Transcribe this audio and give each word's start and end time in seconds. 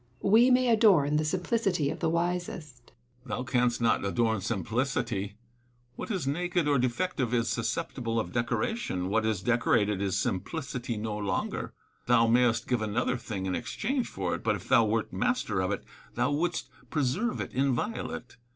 We 0.23 0.49
may 0.49 0.67
adorn 0.67 1.17
the 1.17 1.23
simplicity 1.23 1.91
of 1.91 1.99
the 1.99 2.09
wisest. 2.09 2.85
Ejnctetus. 3.23 3.27
Thou 3.29 3.43
canst 3.43 3.81
not 3.81 4.03
adorn 4.03 4.39
simplicityj 4.39 5.35
What 5.95 6.09
is 6.09 6.25
naked 6.25 6.67
or 6.67 6.79
defective 6.79 7.35
is 7.35 7.49
susceptible 7.49 8.19
of 8.19 8.31
decoration: 8.31 9.09
what 9.09 9.27
is 9.27 9.43
decorated 9.43 10.01
is 10.01 10.17
simplicity 10.17 10.97
no 10.97 11.15
longer. 11.15 11.73
Thou 12.07 12.25
mayest 12.25 12.67
give 12.67 12.81
another 12.81 13.15
thing 13.15 13.45
in 13.45 13.53
exchange 13.53 14.07
for 14.07 14.33
it; 14.33 14.43
but 14.43 14.55
if 14.55 14.67
thou 14.67 14.85
wert 14.85 15.13
master 15.13 15.61
of 15.61 15.69
it, 15.69 15.83
thou 16.15 16.31
wouldst 16.31 16.71
preserve 16.89 17.39
it 17.39 17.53
inviolate. 17.53 18.37